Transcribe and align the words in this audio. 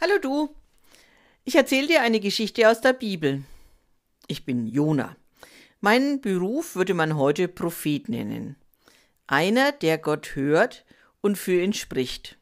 Hallo 0.00 0.18
du. 0.20 0.54
Ich 1.44 1.54
erzähle 1.54 1.86
dir 1.86 2.02
eine 2.02 2.18
Geschichte 2.18 2.68
aus 2.68 2.80
der 2.80 2.92
Bibel. 2.92 3.44
Ich 4.26 4.44
bin 4.44 4.66
Jona. 4.66 5.16
Meinen 5.80 6.20
Beruf 6.20 6.74
würde 6.74 6.94
man 6.94 7.16
heute 7.16 7.46
Prophet 7.46 8.08
nennen. 8.08 8.56
Einer, 9.28 9.70
der 9.70 9.98
Gott 9.98 10.34
hört 10.34 10.84
und 11.20 11.38
für 11.38 11.62
ihn 11.62 11.72
spricht. 11.72 12.36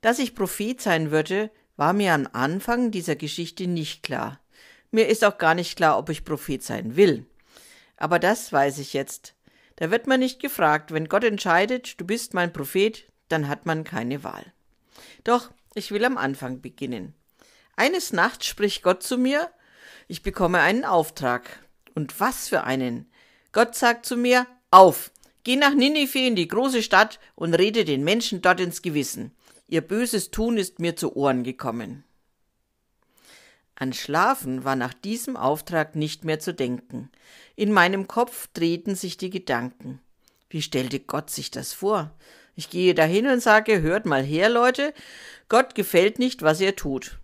Dass 0.00 0.18
ich 0.18 0.34
Prophet 0.34 0.80
sein 0.80 1.10
würde, 1.10 1.50
war 1.76 1.92
mir 1.92 2.14
am 2.14 2.26
Anfang 2.32 2.90
dieser 2.90 3.14
Geschichte 3.14 3.66
nicht 3.66 4.02
klar. 4.02 4.40
Mir 4.90 5.06
ist 5.08 5.24
auch 5.24 5.36
gar 5.36 5.54
nicht 5.54 5.76
klar, 5.76 5.98
ob 5.98 6.08
ich 6.08 6.24
Prophet 6.24 6.62
sein 6.62 6.96
will. 6.96 7.26
Aber 7.98 8.18
das 8.18 8.52
weiß 8.52 8.78
ich 8.78 8.94
jetzt. 8.94 9.34
Da 9.76 9.90
wird 9.90 10.06
man 10.06 10.20
nicht 10.20 10.40
gefragt. 10.40 10.92
Wenn 10.92 11.08
Gott 11.08 11.24
entscheidet, 11.24 12.00
du 12.00 12.06
bist 12.06 12.32
mein 12.32 12.54
Prophet, 12.54 13.04
dann 13.28 13.48
hat 13.48 13.66
man 13.66 13.84
keine 13.84 14.24
Wahl. 14.24 14.46
Doch 15.24 15.50
ich 15.78 15.90
will 15.90 16.04
am 16.04 16.18
Anfang 16.18 16.60
beginnen. 16.60 17.14
Eines 17.76 18.12
Nachts 18.12 18.46
spricht 18.46 18.82
Gott 18.82 19.02
zu 19.02 19.16
mir, 19.16 19.50
ich 20.08 20.22
bekomme 20.22 20.60
einen 20.60 20.84
Auftrag. 20.84 21.66
Und 21.94 22.18
was 22.20 22.48
für 22.48 22.64
einen? 22.64 23.10
Gott 23.52 23.74
sagt 23.74 24.06
zu 24.06 24.16
mir, 24.16 24.46
auf, 24.70 25.10
geh 25.44 25.56
nach 25.56 25.74
Ninive 25.74 26.18
in 26.18 26.36
die 26.36 26.48
große 26.48 26.82
Stadt 26.82 27.18
und 27.34 27.54
rede 27.54 27.84
den 27.84 28.04
Menschen 28.04 28.42
dort 28.42 28.60
ins 28.60 28.82
Gewissen. 28.82 29.32
Ihr 29.68 29.80
böses 29.80 30.30
Tun 30.30 30.56
ist 30.56 30.78
mir 30.78 30.96
zu 30.96 31.16
Ohren 31.16 31.44
gekommen. 31.44 32.04
An 33.74 33.92
Schlafen 33.92 34.64
war 34.64 34.74
nach 34.74 34.94
diesem 34.94 35.36
Auftrag 35.36 35.94
nicht 35.94 36.24
mehr 36.24 36.40
zu 36.40 36.52
denken. 36.52 37.10
In 37.54 37.72
meinem 37.72 38.08
Kopf 38.08 38.48
drehten 38.52 38.96
sich 38.96 39.18
die 39.18 39.30
Gedanken. 39.30 40.00
Wie 40.50 40.62
stellte 40.62 40.98
Gott 40.98 41.30
sich 41.30 41.50
das 41.50 41.72
vor? 41.74 42.12
Ich 42.58 42.70
gehe 42.70 42.92
dahin 42.92 43.28
und 43.28 43.40
sage, 43.40 43.82
hört 43.82 44.04
mal 44.04 44.24
her, 44.24 44.48
Leute, 44.48 44.92
Gott 45.48 45.76
gefällt 45.76 46.18
nicht, 46.18 46.42
was 46.42 46.60
ihr 46.60 46.74
tut. 46.74 47.20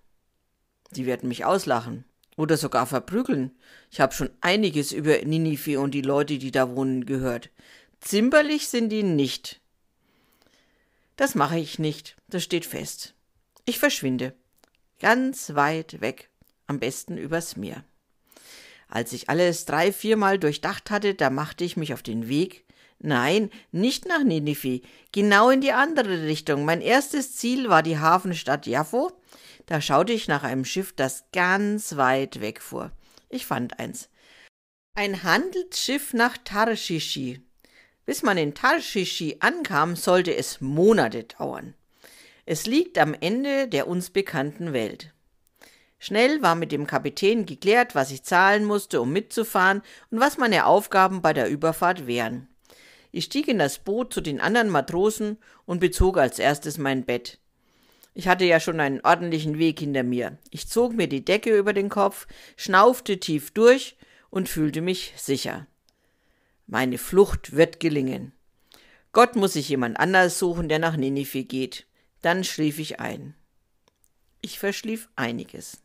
Sie 0.92 1.06
werden 1.06 1.28
mich 1.28 1.44
auslachen 1.44 2.04
oder 2.36 2.56
sogar 2.56 2.86
verprügeln. 2.86 3.50
Ich 3.90 4.00
habe 4.00 4.14
schon 4.14 4.30
einiges 4.40 4.92
über 4.92 5.18
Ninive 5.24 5.80
und 5.80 5.90
die 5.90 6.02
Leute, 6.02 6.38
die 6.38 6.52
da 6.52 6.76
wohnen, 6.76 7.04
gehört. 7.04 7.50
Zimperlich 7.98 8.68
sind 8.68 8.90
die 8.90 9.02
nicht. 9.02 9.60
Das 11.16 11.34
mache 11.34 11.58
ich 11.58 11.80
nicht, 11.80 12.14
das 12.28 12.44
steht 12.44 12.64
fest. 12.64 13.14
Ich 13.64 13.80
verschwinde. 13.80 14.34
Ganz 15.00 15.56
weit 15.56 16.00
weg, 16.00 16.30
am 16.68 16.78
besten 16.78 17.18
übers 17.18 17.56
Meer. 17.56 17.82
Als 18.86 19.12
ich 19.12 19.28
alles 19.28 19.64
drei, 19.64 19.92
viermal 19.92 20.38
durchdacht 20.38 20.92
hatte, 20.92 21.16
da 21.16 21.28
machte 21.28 21.64
ich 21.64 21.76
mich 21.76 21.92
auf 21.92 22.04
den 22.04 22.28
Weg, 22.28 22.63
Nein, 23.06 23.50
nicht 23.70 24.08
nach 24.08 24.24
Ninive, 24.24 24.80
genau 25.12 25.50
in 25.50 25.60
die 25.60 25.72
andere 25.72 26.22
Richtung. 26.22 26.64
Mein 26.64 26.80
erstes 26.80 27.36
Ziel 27.36 27.68
war 27.68 27.82
die 27.82 27.98
Hafenstadt 27.98 28.66
Jaffo. 28.66 29.12
Da 29.66 29.82
schaute 29.82 30.14
ich 30.14 30.26
nach 30.26 30.42
einem 30.42 30.64
Schiff, 30.64 30.94
das 30.96 31.26
ganz 31.30 31.96
weit 31.98 32.40
weg 32.40 32.62
fuhr. 32.62 32.92
Ich 33.28 33.44
fand 33.44 33.78
eins. 33.78 34.08
Ein 34.96 35.22
Handelsschiff 35.22 36.14
nach 36.14 36.38
Tarshishi. 36.38 37.42
Bis 38.06 38.22
man 38.22 38.38
in 38.38 38.54
Tarshishi 38.54 39.36
ankam, 39.40 39.96
sollte 39.96 40.34
es 40.34 40.62
Monate 40.62 41.24
dauern. 41.24 41.74
Es 42.46 42.64
liegt 42.64 42.96
am 42.96 43.12
Ende 43.12 43.68
der 43.68 43.86
uns 43.86 44.08
bekannten 44.08 44.72
Welt. 44.72 45.12
Schnell 45.98 46.40
war 46.40 46.54
mit 46.54 46.72
dem 46.72 46.86
Kapitän 46.86 47.44
geklärt, 47.44 47.94
was 47.94 48.10
ich 48.10 48.22
zahlen 48.22 48.64
musste, 48.64 49.02
um 49.02 49.12
mitzufahren 49.12 49.82
und 50.10 50.20
was 50.20 50.38
meine 50.38 50.64
Aufgaben 50.64 51.20
bei 51.20 51.34
der 51.34 51.50
Überfahrt 51.50 52.06
wären. 52.06 52.48
Ich 53.16 53.26
stieg 53.26 53.46
in 53.46 53.60
das 53.60 53.78
Boot 53.78 54.12
zu 54.12 54.20
den 54.20 54.40
anderen 54.40 54.68
Matrosen 54.70 55.38
und 55.66 55.78
bezog 55.78 56.18
als 56.18 56.40
erstes 56.40 56.78
mein 56.78 57.04
Bett. 57.04 57.38
Ich 58.12 58.26
hatte 58.26 58.44
ja 58.44 58.58
schon 58.58 58.80
einen 58.80 59.02
ordentlichen 59.02 59.56
Weg 59.56 59.78
hinter 59.78 60.02
mir. 60.02 60.36
Ich 60.50 60.68
zog 60.68 60.94
mir 60.94 61.06
die 61.06 61.24
Decke 61.24 61.56
über 61.56 61.72
den 61.72 61.90
Kopf, 61.90 62.26
schnaufte 62.56 63.20
tief 63.20 63.52
durch 63.52 63.96
und 64.30 64.48
fühlte 64.48 64.80
mich 64.80 65.12
sicher. 65.16 65.68
Meine 66.66 66.98
Flucht 66.98 67.54
wird 67.54 67.78
gelingen. 67.78 68.32
Gott 69.12 69.36
muss 69.36 69.52
sich 69.52 69.68
jemand 69.68 70.00
anders 70.00 70.40
suchen, 70.40 70.68
der 70.68 70.80
nach 70.80 70.96
Ninive 70.96 71.44
geht. 71.44 71.86
Dann 72.20 72.42
schlief 72.42 72.80
ich 72.80 72.98
ein. 72.98 73.36
Ich 74.40 74.58
verschlief 74.58 75.08
einiges. 75.14 75.84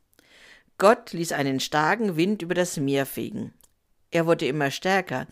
Gott 0.79 1.13
ließ 1.13 1.33
einen 1.33 1.59
starken 1.59 2.15
Wind 2.15 2.41
über 2.41 2.55
das 2.55 2.77
Meer 2.77 3.05
fegen. 3.05 3.53
Er 4.09 4.25
wurde 4.25 4.47
immer 4.47 4.71
stärker, 4.71 5.27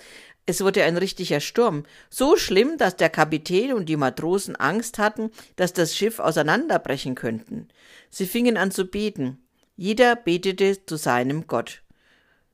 es 0.50 0.62
wurde 0.62 0.84
ein 0.84 0.96
richtiger 0.96 1.42
Sturm, 1.42 1.84
so 2.10 2.38
schlimm, 2.38 2.78
dass 2.78 2.96
der 2.96 3.10
Kapitän 3.10 3.74
und 3.74 3.88
die 3.88 3.98
Matrosen 3.98 4.56
Angst 4.56 4.98
hatten, 4.98 5.30
dass 5.58 5.74
das 5.74 5.96
Schiff 5.96 6.20
auseinanderbrechen 6.20 7.16
könnten. 7.16 7.68
Sie 8.10 8.26
fingen 8.26 8.56
an 8.56 8.72
zu 8.72 8.86
beten. 8.86 9.46
Jeder 9.76 10.16
betete 10.16 10.86
zu 10.86 10.96
seinem 10.96 11.48
Gott. 11.48 11.84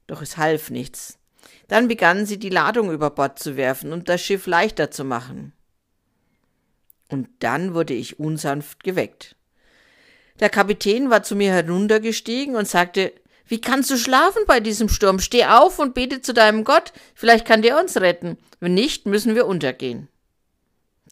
Doch 0.08 0.24
es 0.24 0.38
half 0.38 0.72
nichts. 0.72 1.20
Dann 1.68 1.88
begannen 1.88 2.26
sie 2.26 2.40
die 2.40 2.50
Ladung 2.50 2.92
über 2.92 3.12
Bord 3.12 3.38
zu 3.38 3.58
werfen 3.58 3.94
und 3.94 4.10
das 4.10 4.22
Schiff 4.22 4.48
leichter 4.48 4.90
zu 4.90 5.04
machen. 5.04 5.54
Und 7.10 7.30
dann 7.40 7.76
wurde 7.76 7.94
ich 7.94 8.20
unsanft 8.20 8.84
geweckt. 8.84 9.36
Der 10.40 10.50
Kapitän 10.50 11.12
war 11.12 11.22
zu 11.22 11.36
mir 11.36 11.52
heruntergestiegen 11.52 12.56
und 12.56 12.68
sagte 12.68 13.14
wie 13.54 13.62
kannst 13.62 13.92
du 13.92 14.00
schlafen 14.00 14.42
bei 14.48 14.60
diesem 14.60 14.90
Sturm? 14.90 15.20
Steh 15.20 15.46
auf 15.46 15.78
und 15.78 15.94
bete 15.94 16.24
zu 16.24 16.34
deinem 16.34 16.64
Gott. 16.64 16.92
Vielleicht 17.14 17.46
kann 17.46 17.62
der 17.62 17.80
uns 17.80 17.98
retten. 17.98 18.40
Wenn 18.60 18.74
nicht, 18.74 19.06
müssen 19.06 19.36
wir 19.36 19.46
untergehen. 19.46 20.08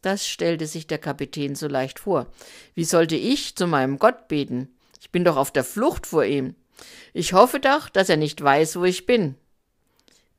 Das 0.01 0.27
stellte 0.27 0.65
sich 0.65 0.87
der 0.87 0.97
Kapitän 0.97 1.53
so 1.53 1.67
leicht 1.67 1.99
vor. 1.99 2.25
Wie 2.73 2.83
sollte 2.83 3.15
ich 3.15 3.55
zu 3.55 3.67
meinem 3.67 3.99
Gott 3.99 4.27
beten? 4.27 4.75
Ich 4.99 5.11
bin 5.11 5.23
doch 5.23 5.37
auf 5.37 5.51
der 5.51 5.63
Flucht 5.63 6.07
vor 6.07 6.25
ihm. 6.25 6.55
Ich 7.13 7.33
hoffe 7.33 7.59
doch, 7.59 7.89
dass 7.89 8.09
er 8.09 8.17
nicht 8.17 8.43
weiß, 8.43 8.77
wo 8.77 8.85
ich 8.85 9.05
bin. 9.05 9.35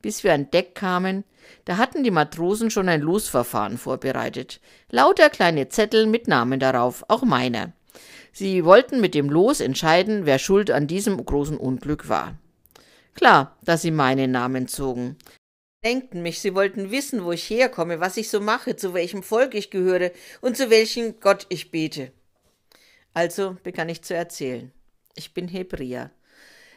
Bis 0.01 0.25
wir 0.25 0.33
an 0.33 0.51
Deck 0.51 0.75
kamen, 0.75 1.23
da 1.63 1.77
hatten 1.77 2.03
die 2.03 2.11
Matrosen 2.11 2.69
schon 2.69 2.89
ein 2.89 2.99
Losverfahren 2.99 3.77
vorbereitet. 3.77 4.59
Lauter 4.89 5.29
kleine 5.29 5.69
Zettel 5.69 6.05
mit 6.07 6.27
Namen 6.27 6.59
darauf, 6.59 7.05
auch 7.07 7.23
meiner. 7.23 7.71
Sie 8.35 8.65
wollten 8.65 8.99
mit 8.99 9.13
dem 9.13 9.29
Los 9.29 9.59
entscheiden, 9.59 10.25
wer 10.25 10.39
schuld 10.39 10.71
an 10.71 10.87
diesem 10.87 11.23
großen 11.23 11.55
Unglück 11.55 12.09
war. 12.09 12.35
Klar, 13.13 13.55
dass 13.61 13.83
sie 13.83 13.91
meinen 13.91 14.31
Namen 14.31 14.67
zogen. 14.67 15.17
Denkten 15.85 16.23
mich, 16.23 16.39
sie 16.39 16.55
wollten 16.55 16.89
wissen, 16.89 17.23
wo 17.25 17.31
ich 17.31 17.47
herkomme, 17.47 17.99
was 17.99 18.17
ich 18.17 18.29
so 18.29 18.41
mache, 18.41 18.75
zu 18.75 18.95
welchem 18.95 19.21
Volk 19.21 19.53
ich 19.53 19.69
gehöre 19.69 20.11
und 20.41 20.57
zu 20.57 20.71
welchem 20.71 21.19
Gott 21.19 21.45
ich 21.49 21.69
bete. 21.69 22.11
Also 23.13 23.57
begann 23.61 23.89
ich 23.89 24.01
zu 24.01 24.15
erzählen. 24.15 24.71
Ich 25.15 25.35
bin 25.35 25.47
Hebräer. 25.47 26.09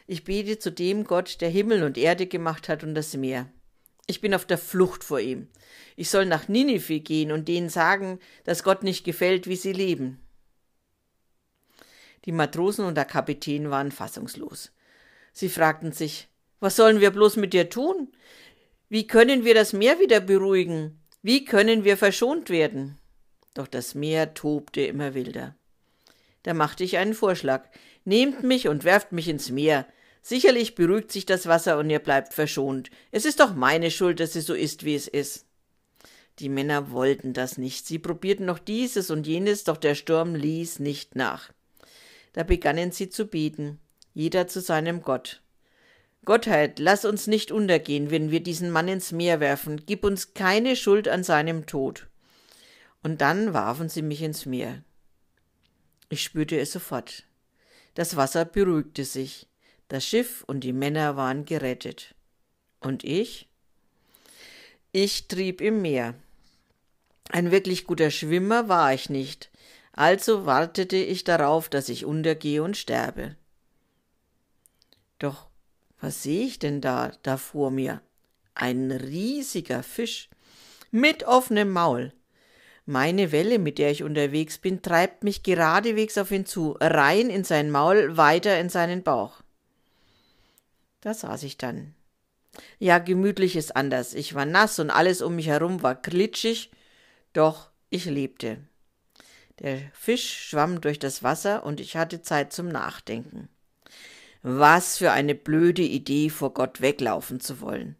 Ich 0.05 0.25
bete 0.25 0.59
zu 0.59 0.71
dem 0.71 1.05
Gott, 1.05 1.41
der 1.41 1.49
Himmel 1.49 1.83
und 1.83 1.97
Erde 1.97 2.27
gemacht 2.27 2.69
hat 2.69 2.83
und 2.83 2.93
das 2.93 3.17
Meer. 3.17 3.47
Ich 4.05 4.21
bin 4.21 4.35
auf 4.35 4.45
der 4.45 4.59
Flucht 4.59 5.03
vor 5.03 5.19
ihm. 5.19 5.47
Ich 5.95 6.11
soll 6.11 6.27
nach 6.27 6.47
Ninive 6.47 6.99
gehen 6.99 7.31
und 7.31 7.47
denen 7.47 7.69
sagen, 7.69 8.19
dass 8.43 8.63
Gott 8.63 8.83
nicht 8.83 9.03
gefällt, 9.03 9.47
wie 9.47 9.55
sie 9.55 9.73
leben. 9.73 10.19
Die 12.25 12.31
Matrosen 12.31 12.85
und 12.85 12.95
der 12.95 13.05
Kapitän 13.05 13.69
waren 13.69 13.91
fassungslos. 13.91 14.71
Sie 15.33 15.49
fragten 15.49 15.91
sich, 15.91 16.27
was 16.59 16.75
sollen 16.75 16.99
wir 16.99 17.11
bloß 17.11 17.35
mit 17.37 17.53
dir 17.53 17.69
tun? 17.69 18.09
Wie 18.89 19.05
können 19.05 19.45
wir 19.45 19.53
das 19.53 19.73
Meer 19.73 19.99
wieder 19.99 20.19
beruhigen? 20.19 20.99
Wie 21.21 21.45
können 21.45 21.83
wir 21.83 21.97
verschont 21.97 22.49
werden? 22.49 22.97
Doch 23.53 23.67
das 23.67 23.95
Meer 23.95 24.33
tobte 24.33 24.81
immer 24.81 25.13
wilder. 25.13 25.55
Da 26.43 26.53
machte 26.53 26.83
ich 26.83 26.97
einen 26.97 27.13
Vorschlag. 27.13 27.69
Nehmt 28.05 28.43
mich 28.43 28.67
und 28.67 28.83
werft 28.83 29.11
mich 29.11 29.27
ins 29.27 29.49
Meer. 29.49 29.85
Sicherlich 30.21 30.75
beruhigt 30.75 31.11
sich 31.11 31.25
das 31.25 31.47
Wasser 31.47 31.77
und 31.77 31.89
ihr 31.89 31.99
bleibt 31.99 32.33
verschont. 32.33 32.89
Es 33.11 33.25
ist 33.25 33.39
doch 33.39 33.53
meine 33.53 33.91
Schuld, 33.91 34.19
dass 34.19 34.35
es 34.35 34.45
so 34.45 34.53
ist, 34.53 34.85
wie 34.85 34.95
es 34.95 35.07
ist. 35.07 35.45
Die 36.39 36.49
Männer 36.49 36.91
wollten 36.91 37.33
das 37.33 37.57
nicht. 37.57 37.87
Sie 37.87 37.99
probierten 37.99 38.45
noch 38.45 38.59
dieses 38.59 39.09
und 39.09 39.25
jenes, 39.25 39.63
doch 39.63 39.77
der 39.77 39.95
Sturm 39.95 40.35
ließ 40.35 40.79
nicht 40.79 41.15
nach. 41.15 41.51
Da 42.37 42.43
begannen 42.43 42.91
sie 42.91 43.09
zu 43.09 43.25
beten, 43.25 43.79
jeder 44.13 44.47
zu 44.47 44.61
seinem 44.61 45.01
Gott. 45.01 45.41
Gottheit, 46.23 46.77
lass 46.77 47.03
uns 47.03 47.25
nicht 47.25 47.51
untergehen, 47.51 48.11
wenn 48.11 48.29
wir 48.29 48.41
diesen 48.41 48.69
Mann 48.69 48.87
ins 48.87 49.11
Meer 49.11 49.39
werfen, 49.39 49.81
gib 49.87 50.03
uns 50.03 50.35
keine 50.35 50.75
Schuld 50.75 51.07
an 51.07 51.23
seinem 51.23 51.65
Tod. 51.65 52.05
Und 53.01 53.21
dann 53.21 53.55
warfen 53.55 53.89
sie 53.89 54.03
mich 54.03 54.21
ins 54.21 54.45
Meer. 54.45 54.83
Ich 56.09 56.21
spürte 56.21 56.59
es 56.59 56.71
sofort. 56.71 57.23
Das 57.95 58.15
Wasser 58.17 58.45
beruhigte 58.45 59.03
sich, 59.03 59.47
das 59.87 60.05
Schiff 60.05 60.43
und 60.45 60.59
die 60.59 60.73
Männer 60.73 61.17
waren 61.17 61.43
gerettet. 61.43 62.13
Und 62.81 63.03
ich? 63.03 63.49
Ich 64.91 65.27
trieb 65.27 65.59
im 65.59 65.81
Meer. 65.81 66.13
Ein 67.29 67.49
wirklich 67.49 67.85
guter 67.87 68.11
Schwimmer 68.11 68.69
war 68.69 68.93
ich 68.93 69.09
nicht, 69.09 69.49
also 69.97 70.45
wartete 70.45 70.95
ich 70.95 71.23
darauf, 71.23 71.69
dass 71.69 71.89
ich 71.89 72.05
untergehe 72.05 72.63
und 72.63 72.77
sterbe. 72.77 73.35
Doch 75.19 75.47
was 75.99 76.21
sehe 76.21 76.45
ich 76.45 76.59
denn 76.59 76.81
da, 76.81 77.11
da 77.23 77.37
vor 77.37 77.71
mir? 77.71 78.01
Ein 78.53 78.91
riesiger 78.91 79.81
Fisch 79.83 80.29
mit 80.91 81.23
offenem 81.23 81.71
Maul. 81.71 82.13
Meine 82.85 83.31
Welle, 83.31 83.59
mit 83.59 83.79
der 83.79 83.91
ich 83.91 84.03
unterwegs 84.03 84.59
bin, 84.59 84.81
treibt 84.81 85.23
mich 85.23 85.43
geradewegs 85.43 86.17
auf 86.17 86.31
ihn 86.31 86.45
zu, 86.45 86.77
rein 86.79 87.29
in 87.29 87.43
sein 87.43 87.69
Maul, 87.71 88.15
weiter 88.15 88.59
in 88.59 88.69
seinen 88.69 89.03
Bauch. 89.03 89.41
Da 91.01 91.13
saß 91.13 91.43
ich 91.43 91.57
dann. 91.57 91.95
Ja, 92.79 92.99
gemütlich 92.99 93.55
ist 93.55 93.75
anders. 93.75 94.13
Ich 94.13 94.35
war 94.35 94.45
nass 94.45 94.79
und 94.79 94.89
alles 94.89 95.21
um 95.21 95.35
mich 95.35 95.47
herum 95.47 95.81
war 95.81 95.95
glitschig, 95.95 96.71
doch 97.33 97.71
ich 97.89 98.05
lebte. 98.05 98.59
Der 99.59 99.79
Fisch 99.93 100.49
schwamm 100.49 100.81
durch 100.81 100.99
das 100.99 101.23
Wasser 101.23 101.65
und 101.65 101.79
ich 101.79 101.97
hatte 101.97 102.21
Zeit 102.21 102.53
zum 102.53 102.67
Nachdenken. 102.67 103.49
Was 104.43 104.97
für 104.97 105.11
eine 105.11 105.35
blöde 105.35 105.81
Idee, 105.81 106.29
vor 106.29 106.53
Gott 106.53 106.79
weglaufen 106.79 107.39
zu 107.39 107.59
wollen. 107.59 107.95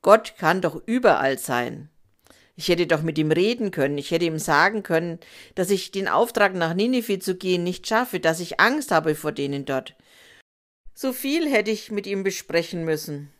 Gott 0.00 0.34
kann 0.38 0.60
doch 0.60 0.80
überall 0.86 1.38
sein. 1.38 1.88
Ich 2.54 2.68
hätte 2.68 2.86
doch 2.86 3.02
mit 3.02 3.18
ihm 3.18 3.32
reden 3.32 3.70
können, 3.70 3.98
ich 3.98 4.10
hätte 4.10 4.26
ihm 4.26 4.38
sagen 4.38 4.82
können, 4.82 5.18
dass 5.54 5.70
ich 5.70 5.90
den 5.90 6.06
Auftrag 6.06 6.54
nach 6.54 6.74
Ninive 6.74 7.18
zu 7.18 7.34
gehen 7.34 7.64
nicht 7.64 7.86
schaffe, 7.86 8.20
dass 8.20 8.40
ich 8.40 8.60
Angst 8.60 8.90
habe 8.90 9.14
vor 9.14 9.32
denen 9.32 9.64
dort. 9.64 9.96
So 10.94 11.12
viel 11.12 11.50
hätte 11.50 11.70
ich 11.70 11.90
mit 11.90 12.06
ihm 12.06 12.22
besprechen 12.22 12.84
müssen. 12.84 13.32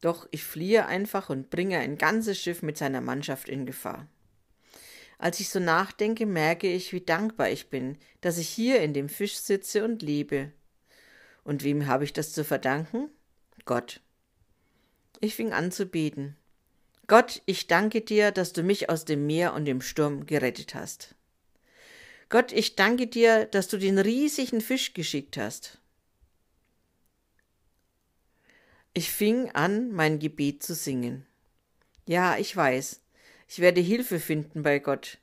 Doch 0.00 0.26
ich 0.30 0.44
fliehe 0.44 0.86
einfach 0.86 1.30
und 1.30 1.50
bringe 1.50 1.78
ein 1.78 1.98
ganzes 1.98 2.40
Schiff 2.40 2.62
mit 2.62 2.78
seiner 2.78 3.00
Mannschaft 3.00 3.48
in 3.48 3.66
Gefahr. 3.66 4.08
Als 5.22 5.38
ich 5.38 5.50
so 5.50 5.60
nachdenke, 5.60 6.26
merke 6.26 6.66
ich, 6.66 6.92
wie 6.92 7.00
dankbar 7.00 7.48
ich 7.48 7.70
bin, 7.70 7.96
dass 8.22 8.38
ich 8.38 8.48
hier 8.48 8.80
in 8.80 8.92
dem 8.92 9.08
Fisch 9.08 9.36
sitze 9.36 9.84
und 9.84 10.02
lebe. 10.02 10.50
Und 11.44 11.62
wem 11.62 11.86
habe 11.86 12.02
ich 12.02 12.12
das 12.12 12.32
zu 12.32 12.44
verdanken? 12.44 13.08
Gott. 13.64 14.00
Ich 15.20 15.36
fing 15.36 15.52
an 15.52 15.70
zu 15.70 15.86
beten. 15.86 16.36
Gott, 17.06 17.40
ich 17.46 17.68
danke 17.68 18.00
dir, 18.00 18.32
dass 18.32 18.52
du 18.52 18.64
mich 18.64 18.90
aus 18.90 19.04
dem 19.04 19.24
Meer 19.28 19.54
und 19.54 19.64
dem 19.64 19.80
Sturm 19.80 20.26
gerettet 20.26 20.74
hast. 20.74 21.14
Gott, 22.28 22.50
ich 22.50 22.74
danke 22.74 23.06
dir, 23.06 23.46
dass 23.46 23.68
du 23.68 23.78
den 23.78 24.00
riesigen 24.00 24.60
Fisch 24.60 24.92
geschickt 24.92 25.36
hast. 25.36 25.78
Ich 28.92 29.08
fing 29.08 29.52
an, 29.52 29.92
mein 29.92 30.18
Gebet 30.18 30.64
zu 30.64 30.74
singen. 30.74 31.24
Ja, 32.08 32.38
ich 32.38 32.56
weiß, 32.56 33.02
ich 33.52 33.58
werde 33.58 33.82
Hilfe 33.82 34.18
finden 34.18 34.62
bei 34.62 34.78
Gott. 34.78 35.18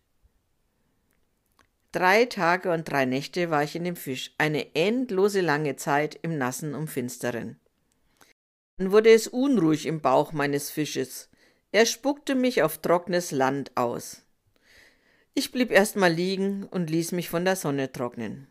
Drei 1.91 2.25
Tage 2.25 2.71
und 2.71 2.87
drei 2.87 3.05
Nächte 3.05 3.49
war 3.49 3.63
ich 3.63 3.75
in 3.75 3.83
dem 3.83 3.95
Fisch, 3.95 4.35
eine 4.37 4.75
endlose 4.75 5.41
lange 5.41 5.77
Zeit 5.77 6.19
im 6.21 6.37
Nassen 6.37 6.75
und 6.75 6.89
Finsteren. 6.89 7.59
Dann 8.77 8.91
wurde 8.91 9.09
es 9.09 9.27
unruhig 9.27 9.87
im 9.87 10.01
Bauch 10.01 10.31
meines 10.31 10.69
Fisches. 10.69 11.31
Er 11.71 11.87
spuckte 11.87 12.35
mich 12.35 12.61
auf 12.61 12.77
trockenes 12.77 13.31
Land 13.31 13.75
aus. 13.75 14.21
Ich 15.33 15.51
blieb 15.51 15.71
erst 15.71 15.95
mal 15.95 16.13
liegen 16.13 16.65
und 16.65 16.91
ließ 16.91 17.13
mich 17.13 17.29
von 17.29 17.45
der 17.45 17.55
Sonne 17.55 17.91
trocknen. 17.91 18.45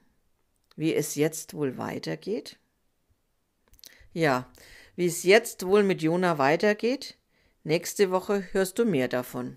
Wie 0.75 0.93
es 0.93 1.15
jetzt 1.15 1.55
wohl 1.55 1.79
weitergeht? 1.79 2.59
Ja, 4.13 4.51
wie 4.97 5.07
es 5.07 5.23
jetzt 5.23 5.65
wohl 5.65 5.85
mit 5.85 6.03
Jona 6.03 6.37
weitergeht? 6.39 7.17
Nächste 7.63 8.11
Woche 8.11 8.43
hörst 8.51 8.81
du 8.81 8.85
mehr 8.85 9.07
davon. 9.07 9.57